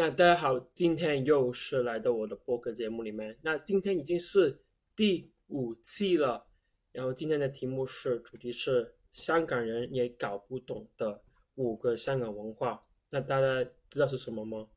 [0.00, 3.36] 那大家好，今天又是来到我的播客节目里面。
[3.42, 4.56] 那今天已经是
[4.94, 6.46] 第五期了，
[6.92, 11.20] 然后今天的题目是主题是香港人也搞不懂的
[11.56, 12.80] 五个香港文化。
[13.10, 14.68] 那大家知道是什么吗？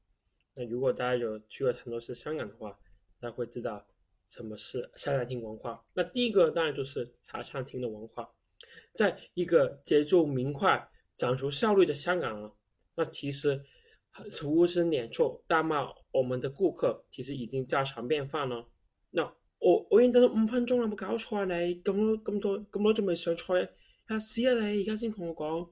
[0.55, 2.75] 那如果大家有去过很多次香港的话，
[3.19, 3.85] 那会知道
[4.27, 5.85] 什么是茶餐厅文化。
[5.93, 8.27] 那第一个当然就是茶餐厅的文化，
[8.95, 12.51] 在一个节奏明快、讲求效率的香港啊，
[12.95, 13.63] 那其实。
[14.31, 18.67] 服务生脸出大骂我们的顾客，其实已经家常便饭了。
[19.11, 19.23] 那
[19.59, 23.55] 我我已经等了五分钟了，我搞错嘞，咁多咁多咁多仲未上菜，
[24.19, 24.81] 死啊你！
[24.81, 25.71] 而家先同我讲。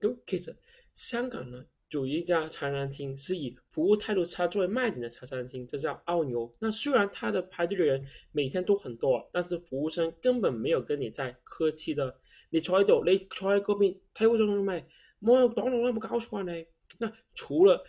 [0.00, 0.56] 咁其实
[0.94, 6.50] 香港呢，有一家茶餐厅是以服务态度差作为卖点的茶餐厅，这叫澳牛。
[6.58, 12.18] 那虽然他的排队的人每天都很多，但是服务生根本没有跟你在客气的。
[12.52, 14.84] 你坐喺度，你坐喺嗰边，睇我做做咩？
[15.20, 16.66] 我有懂了，我不告诉他嘞。
[16.98, 17.84] 那除了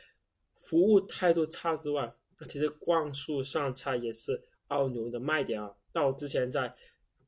[0.55, 5.71] 服务态度差之外，那其实灌速上菜也是澳牛的卖点啊。
[5.93, 6.73] 到之前在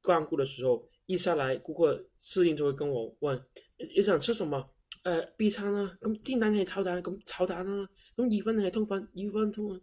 [0.01, 3.41] 光顾的时候，一上来顾客适应就会跟我问：
[3.77, 4.69] 你想吃什么？
[5.03, 5.97] 呃，B 餐呢？
[6.01, 7.01] 咁煎蛋定系炒蛋？
[7.01, 7.89] 咁炒蛋啊？
[8.15, 9.05] 咁意粉定系通粉？
[9.13, 9.81] 意粉通粉？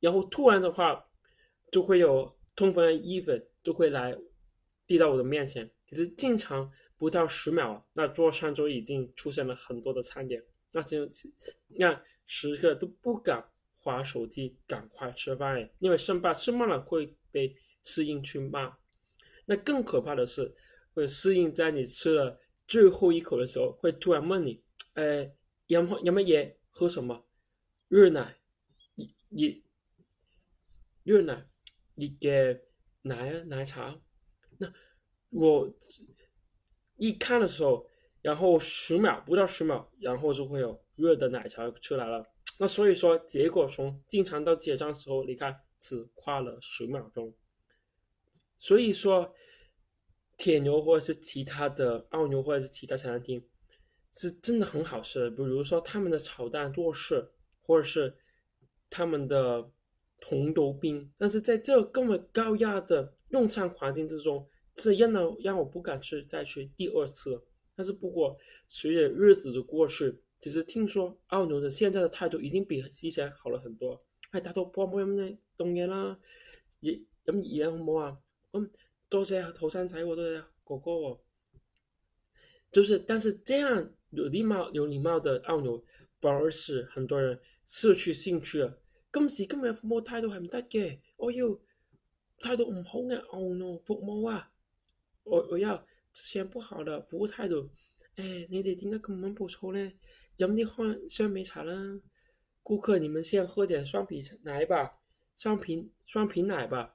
[0.00, 1.04] 然后突然的话，
[1.70, 4.16] 就会有通粉意粉就会来
[4.86, 6.70] 递到我的面前，其实经常。
[7.00, 10.44] 不到十秒，那桌上就已经出现了很多的餐点。
[10.70, 11.06] 那就
[11.68, 11.98] 你看，
[12.60, 13.42] 客都不敢
[13.78, 18.76] 划手机，赶快吃饭，因为生怕吃慢了会被适应去骂。
[19.46, 20.54] 那更可怕的是，
[20.92, 24.62] 会适应在你吃了最后一口的时候，会突然问你
[24.92, 25.26] ：“呃，
[25.68, 26.54] 杨喝饮乜嘢？
[26.68, 27.24] 喝什么？
[27.88, 28.36] 热奶？
[29.30, 29.64] 你
[31.02, 31.48] 热奶？
[31.94, 32.60] 你给
[33.00, 33.42] 奶啊？
[33.44, 33.98] 奶茶？”
[34.58, 34.70] 那
[35.30, 35.74] 我。
[37.00, 37.88] 一看的时候，
[38.20, 42.24] 然后十秒不到十秒，然后就会有热的奶茶出来了。
[42.58, 47.32] 那所以说，结果从进场到结账时候，你看只花了十秒钟。
[48.58, 49.34] 所以说，
[50.36, 53.42] 铁牛或者是其他的澳牛或者是其他餐厅，
[54.12, 55.30] 是真的很好吃。
[55.30, 57.30] 比如说他们的炒蛋多士，
[57.62, 58.14] 或者是
[58.90, 59.70] 他们的
[60.20, 64.46] 铜豆冰，但是在这这么高压的用餐环境之中。
[64.76, 67.42] 这样呢，让我不敢去再去第二次。
[67.74, 68.36] 但是不过，
[68.68, 74.02] 随着日子的过去，其实听说奥牛的现在的态度已经比之前好了很多。
[74.30, 75.30] 哎，他都好唔好呢？
[75.56, 76.18] 冻嘢啦，
[76.80, 78.18] 也咁热啊，好唔好啊？
[78.52, 78.70] 嗯，
[79.08, 81.22] 多谢土生仔，我都讲过，
[82.70, 82.98] 就是。
[82.98, 85.82] 但是这样有礼貌、有礼貌的奥牛，
[86.20, 88.72] 反而使很多人失去兴趣啊。
[89.12, 91.58] 今时今日服务态度系唔得嘅，我要
[92.40, 94.52] 态度唔好嘅奥牛服务啊。
[95.24, 95.76] 我我要
[96.12, 97.68] 之前不好的服务态度，
[98.16, 99.92] 哎，你哋点解咁补充嘞，呢？
[100.38, 102.00] 饮啲换双皮茶啦，
[102.62, 104.98] 顾客你们先喝点双皮奶吧，
[105.36, 106.94] 双瓶双瓶奶吧，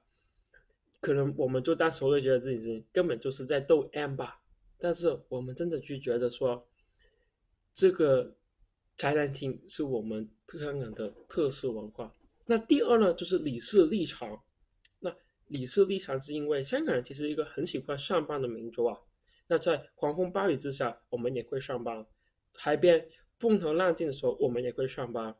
[1.00, 4.40] 可能我们就当时会觉得自己是根本就是在逗 M 吧，
[4.78, 6.66] 但是我们真的就觉得说，
[7.72, 8.34] 这个
[8.96, 12.12] 茶餐厅是我们香港的特色文化。
[12.46, 14.42] 那第二呢，就是理事立场。
[15.48, 18.98] 理氏立场是因为香港人其实一个很喜欢上班的民族啊，
[19.46, 22.02] 那在狂风暴雨之下，我们也会上班；
[22.54, 23.06] 海边
[23.38, 25.32] 风头浪静的时候，我们也会上班；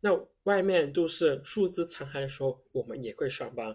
[0.00, 0.10] 那
[0.42, 3.74] 外面都是树枝残骸的时候，我们也会上班。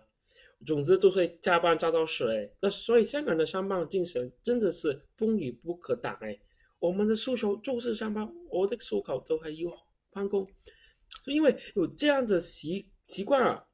[0.65, 2.49] 总之，都会加班加到死哎。
[2.61, 6.37] 那所以，香港人的上班精神真的是风雨不可挡哎。
[6.79, 9.71] 我们的诉求就是上班，我的诉口都还有
[10.11, 10.45] 翻工，
[11.25, 13.65] 就因为有这样的习习惯啊。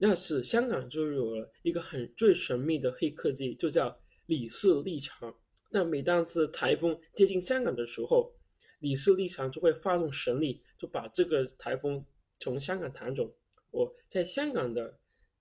[0.00, 3.94] 那是香港就有了一个很最神秘的黑科技，就叫
[4.26, 5.34] 李氏立场。
[5.70, 8.32] 那每当是台风接近香港的时候，
[8.78, 12.02] 李氏立场就会发动神力，就把这个台风
[12.38, 13.28] 从香港弹走。
[13.72, 14.96] 我在香港的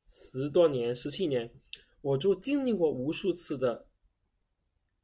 [0.05, 1.49] 十多年、十七年，
[2.01, 3.85] 我就经历过无数次的，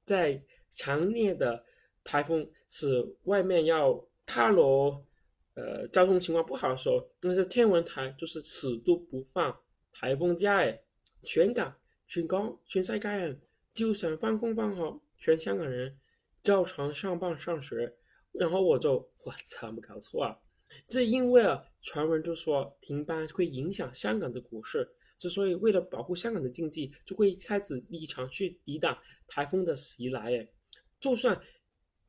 [0.03, 1.63] 在强烈的
[2.03, 5.05] 台风使外面要塌楼，
[5.55, 9.55] 呃，交通情况不好的时候，那些天文台就是死都不放
[9.91, 10.83] 台风假诶，
[11.21, 11.73] 全港
[12.07, 13.39] 全港全世界，
[13.71, 15.95] 就算放公放好，全香港人
[16.41, 17.93] 照常上班上学。
[18.31, 18.95] 然后我就，
[19.25, 20.35] 我怎么搞错啊！
[20.87, 24.89] 这因为啊，传闻就说停班会影响香港的股市，
[25.19, 28.97] 之所以为了保护香港的经济，就会开始立场去抵挡
[29.27, 30.51] 台风的袭来诶，
[30.99, 31.39] 就算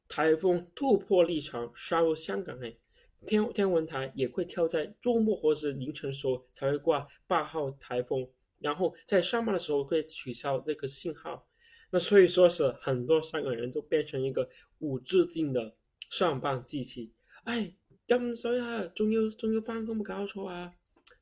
[0.09, 2.81] 台风突破立场杀入香港诶，
[3.27, 8.27] 天天文台也会跳在周末或是凌晨时候才会挂八号台风，
[8.59, 11.47] 然后在上班的时候会取消那个信号。
[11.91, 14.49] 那所以说是很多香港人就变成一个
[14.79, 15.75] 无止境的
[16.11, 17.13] 上班机器。
[17.45, 17.73] 哎，
[18.07, 20.73] 咁以啊，终又终又犯咁高错啊！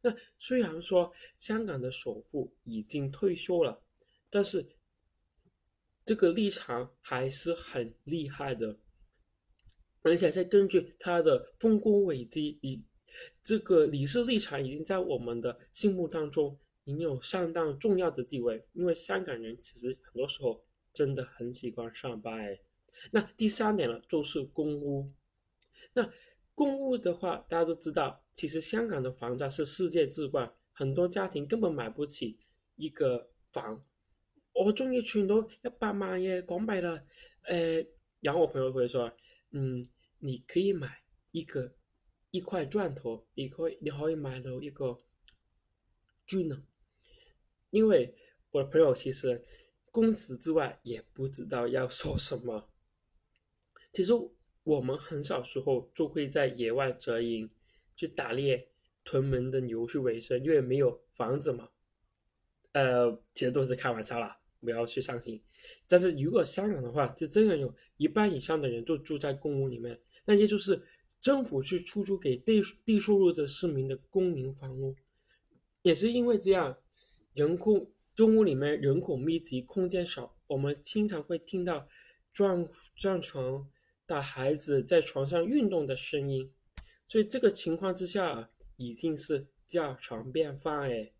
[0.00, 3.81] 那虽然说香港的首富已经退休了，
[4.31, 4.66] 但是
[6.05, 8.78] 这个立场还是很厉害的。
[10.02, 12.82] 而且是根据他的丰功伟绩，以
[13.43, 18.64] 这个理事立场，已经在我们的心目当中经有相当重要的地位。
[18.72, 20.62] 因为香港人其实很多时候
[20.93, 22.56] 真的很喜欢上班。
[23.12, 25.08] 那第三点呢，就是公屋。
[25.94, 26.10] 那
[26.55, 32.38] 公屋的话，大家都知道，其实香港的房价是世界之冠，很多家庭根本买不起
[32.76, 33.82] 一个房。
[34.55, 37.02] 我终于存到一百万嘅港币啦！
[37.44, 37.82] 诶，
[38.32, 39.10] 后我朋友会说，
[39.52, 39.87] 嗯。
[40.24, 41.02] 你可以买
[41.32, 41.74] 一个
[42.30, 45.00] 一块钻头，你可以你可以买了一个
[46.24, 46.64] 锯呢，
[47.70, 48.14] 因为
[48.52, 49.44] 我的朋友其实
[49.90, 52.69] 公司之外也不知道要说什么。
[53.92, 54.12] 其实
[54.62, 57.50] 我们很小时候就会在野外折营，
[57.96, 58.70] 去打猎，
[59.02, 61.69] 屯门的牛去为生，因为没有房子嘛。
[62.70, 65.42] 呃，其实都是开玩笑啦，不要去伤心。
[65.88, 69.98] 但是如果香港的话，是真的有一半以上的人就住在公屋里面。
[70.24, 70.80] 那些就是
[71.20, 74.94] 政府去出租给低低收入的市民的公营房屋，
[75.82, 76.76] 也是因为这样，
[77.34, 81.86] 人口中屋里面人口密集，空间少，我们经常会听到
[82.32, 83.69] 撞撞床
[84.06, 86.52] 的孩子在床上运动的声音，
[87.08, 91.12] 所以这个情况之下已经是家常便饭哎。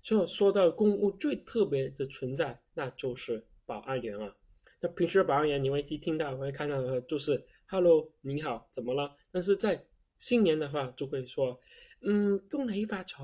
[0.00, 4.34] 就说到公屋最特别的存在，那就是保安员啊。
[4.80, 7.46] 那平时的保安员，你会听到，会看到的就是。
[7.70, 9.14] Hello，你好，怎么了？
[9.30, 9.84] 但是在
[10.16, 11.60] 新年的话，就会说，
[12.00, 13.20] 嗯，恭喜发财，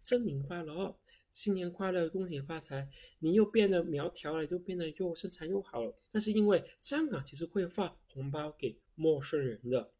[0.00, 0.96] 新年快乐，
[1.32, 2.88] 新年快乐，恭喜发财。
[3.18, 5.92] 你又变得苗条了，又变得又身材又好了。
[6.12, 9.90] 那是因为香港其实会发红包给陌生人的，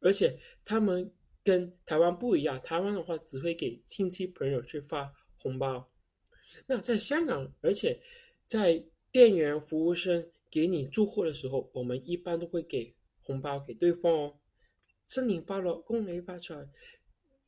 [0.00, 1.10] 而且他们
[1.42, 5.90] 跟台湾不一样，台湾的话只会给亲戚朋友去发红包。
[6.66, 7.98] 那在香港，而且
[8.46, 12.94] 在店员、服务生给你祝货的时候，我们一般都会给。
[13.26, 14.36] 红包给对方，哦。
[15.08, 16.54] 新年快乐，恭喜发财，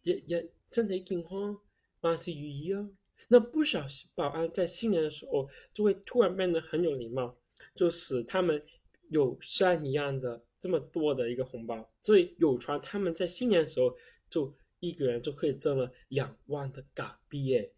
[0.03, 1.59] 日日身体健康，
[2.03, 2.89] 万事如意哦。
[3.29, 3.85] 那不少
[4.15, 7.37] 保安在新年的时候就会突然变得很有礼貌，
[7.75, 8.63] 就使他们
[9.11, 13.93] 有山一样的这么多的一个红包，所以有传他们在新年的时候
[14.31, 17.73] 就一个人就可以挣了两万的港币耶！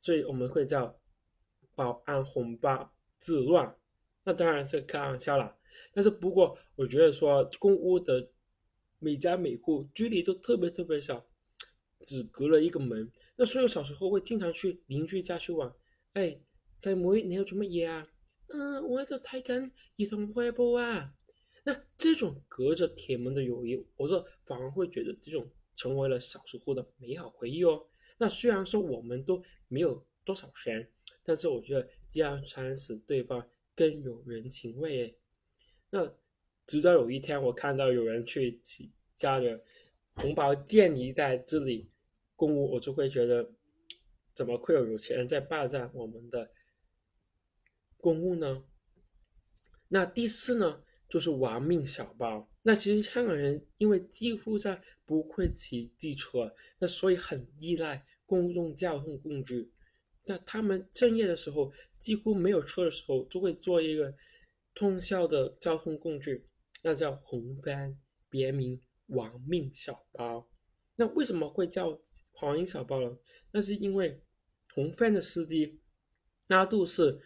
[0.00, 0.96] 所以我们会叫
[1.74, 3.76] 保安红包自乱，
[4.24, 5.56] 那当然是开玩笑啦。
[5.92, 8.30] 但是不过，我觉得说公屋的
[8.98, 11.26] 每家每户距离都特别特别小，
[12.04, 13.10] 只隔了一个门。
[13.36, 15.72] 那所以小时候会经常去邻居家去玩。
[16.14, 16.38] 哎，
[16.76, 18.06] 在妹，你要做乜嘢啊？
[18.48, 19.54] 嗯，我喺度睇紧
[19.96, 21.14] 儿童快报啊。
[21.64, 27.84] 那这种隔着铁门的友谊，我说反而会觉得这种成为了小时候的美好回忆哦。
[28.18, 30.86] 那虽然说我们都没有多少钱，
[31.24, 35.18] 但是我觉得这样才能使对方更有人情味诶。
[35.92, 36.10] 那
[36.66, 39.60] 直到有一天，我看到有人去骑家人
[40.14, 41.90] 红包建议在这里
[42.34, 43.46] 公务，我就会觉得，
[44.32, 46.50] 怎么会有有钱人在霸占我们的
[47.98, 48.64] 公务呢？
[49.86, 52.48] 那第四呢，就是玩命小包。
[52.62, 59.70] 那其实香港人因为几乎在不会骑机车，那所以很依赖公共交通工具。
[60.24, 61.70] 那他们正业的时候
[62.00, 64.14] 几乎没有车的时候，就会做一个。
[64.74, 66.46] 通宵的交通工具，
[66.82, 67.96] 那叫红帆，
[68.28, 70.48] 别名亡命小包。
[70.96, 71.98] 那为什么会叫
[72.32, 73.16] 黄命小包呢？
[73.50, 74.22] 那是因为
[74.74, 75.80] 红帆的司机
[76.48, 77.20] 那都是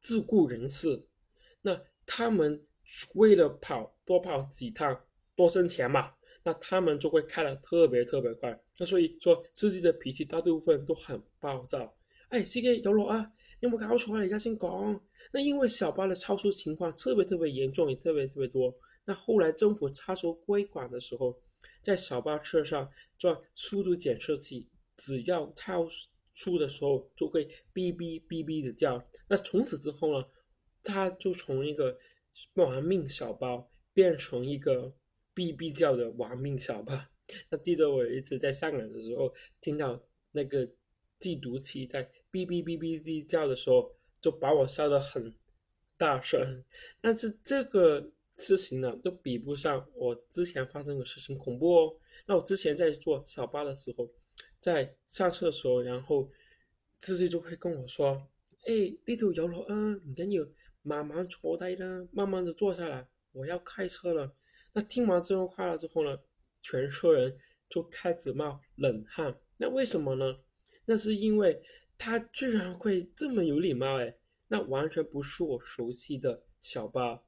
[0.00, 1.08] 自雇人士，
[1.62, 2.66] 那他们
[3.14, 5.04] 为了跑多跑几趟，
[5.34, 6.12] 多挣钱嘛，
[6.44, 8.60] 那他们就会开的特别特别快。
[8.78, 11.96] 那所以说司机的脾气大部分都很暴躁。
[12.28, 13.32] 哎，司机有路啊！
[13.62, 15.00] 有为高速啊，你家先讲，
[15.32, 18.74] 那因为小巴的超速情况特别特别严重，也特别特别多。
[19.04, 21.40] 那后来政府插手规管的时候，
[21.80, 25.86] 在小巴车上装速度检测器，只要超
[26.34, 29.00] 速的时候就会哔哔哔哔的叫。
[29.28, 30.26] 那从此之后呢，
[30.82, 31.96] 他就从一个
[32.54, 33.62] 玩命小巴
[33.94, 34.92] 变成一个
[35.36, 37.08] 哔哔叫的玩命小巴。
[37.48, 40.02] 那记得我有一次在香港的时候听到
[40.32, 40.68] 那个。
[41.22, 45.32] 计毒器在哔哔哔哔哔叫的时候，就把我吓得很
[45.96, 46.64] 大声。
[47.00, 51.94] 但是这个事情呢，都比不上我之前发生的事情恐怖哦。
[52.26, 54.10] 那我之前在坐小巴的时候，
[54.58, 56.28] 在上时候，然后
[56.98, 58.20] 司机就会跟我说
[58.66, 58.72] ：“哎，
[59.06, 60.44] 呢头有嗯，你赶紧
[60.82, 64.34] 慢慢坐低啦，慢慢的坐下来，我要开车了。”
[64.74, 66.18] 那听完这种话了之后呢，
[66.60, 67.38] 全车人
[67.70, 69.38] 就开始冒冷汗。
[69.56, 70.36] 那为什么呢？
[70.86, 71.62] 那是因为
[71.98, 74.14] 他居然会这么有礼貌哎，
[74.48, 77.22] 那完全不是我熟悉的小巴，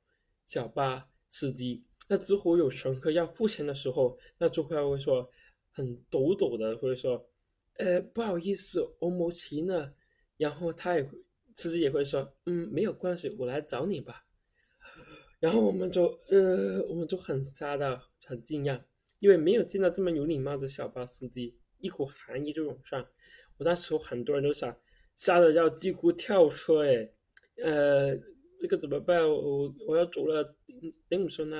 [0.46, 1.84] 小巴司机。
[2.08, 5.28] 那之后有乘客要付钱的时候，那就会会说
[5.70, 7.24] 很抖抖的，会说，
[7.76, 9.92] 呃，不好意思，我没钱呢。
[10.36, 11.08] 然后他也，
[11.54, 14.24] 司机也会说，嗯，没有关系，我来找你吧。
[15.38, 18.82] 然后我们就，呃，我们就很傻的，很惊讶，
[19.20, 21.56] 因为没有见到这么有礼貌的小巴司机。
[21.84, 23.02] 一股寒意就涌上，
[23.58, 24.74] 我那时候很多人都想，
[25.16, 27.06] 吓得要几乎跳车哎，
[27.62, 28.16] 呃，
[28.58, 29.22] 这个怎么办？
[29.28, 30.56] 我我要走了？
[30.64, 31.56] 你怎说呢？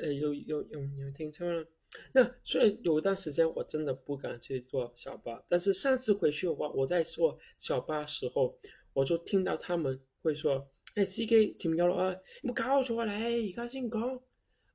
[0.00, 1.66] 呃，有有有有停车了？
[2.14, 8.58] 那所以有一段时间我真的不敢去坐小巴，但是上次回去的话，我在坐小巴时候，
[8.94, 13.12] 我就听到他们会说：“哎，C K 请假了啊，你们搞错嘞，
[13.42, 14.22] 你个新搞。”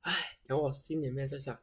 [0.02, 0.12] 哎，
[0.46, 1.58] 然后我心里面在想，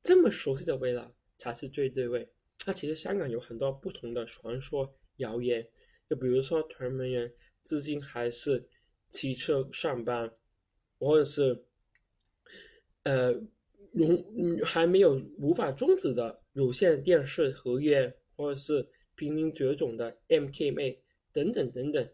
[0.00, 2.30] 这么熟悉的味道才是最对味。
[2.68, 5.66] 那其实香港有很多不同的传说、谣言，
[6.06, 7.32] 就比如说屯门人
[7.62, 8.68] 至今还是
[9.08, 10.30] 骑车上班，
[10.98, 11.64] 或者是
[13.04, 13.32] 呃，
[13.92, 14.22] 融
[14.62, 20.98] 还没有无法终止的有线电视合约，或者是濒临绝种的 MKA
[21.32, 22.06] 等等等等。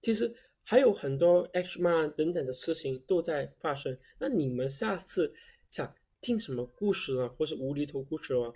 [0.00, 3.94] 其实还有很多 H X 妈等等的事情都在发生。
[4.18, 5.34] 那你们下次
[5.68, 7.28] 想听什么故事呢？
[7.36, 8.50] 或是无厘头故事呢？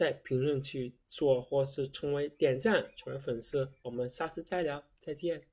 [0.00, 5.49] 在评论区做或是成为点赞，成为粉丝，我们下次再聊，再见。